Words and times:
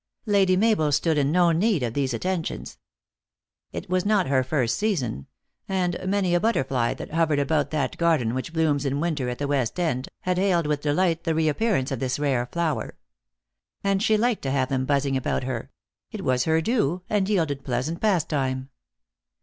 Lady 0.25 0.57
Mabel 0.57 0.91
stood 0.91 1.15
in 1.15 1.31
no 1.31 1.51
need 1.51 1.83
of 1.83 1.93
these 1.93 2.11
attentions. 2.11 2.79
It 3.71 3.87
was 3.87 4.03
not 4.03 4.25
her 4.29 4.43
first 4.43 4.77
season; 4.79 5.27
and 5.69 5.95
many 6.07 6.33
a 6.33 6.39
butterfly, 6.39 6.95
that 6.95 7.11
hovered 7.11 7.37
about 7.37 7.69
that 7.69 7.99
garden 7.99 8.33
which 8.33 8.51
blooms 8.51 8.83
in 8.83 8.99
win 8.99 9.13
ter 9.15 9.29
at 9.29 9.37
the 9.37 9.47
West 9.47 9.79
End, 9.79 10.09
had 10.21 10.39
hailed 10.39 10.65
with 10.65 10.81
delight 10.81 11.23
the 11.23 11.35
re 11.35 11.47
appearance 11.47 11.91
of 11.91 11.99
this 11.99 12.17
rare 12.17 12.47
flower. 12.47 12.97
And 13.83 14.01
she 14.01 14.17
liked 14.17 14.41
to 14.41 14.49
have 14.49 14.69
them 14.69 14.87
buzzing 14.87 15.15
about 15.15 15.43
her; 15.43 15.69
it 16.11 16.23
was 16.23 16.45
her 16.45 16.61
due, 16.61 17.03
and 17.07 17.29
yielded 17.29 17.63
pleasant 17.63 18.01
pastime. 18.01 18.71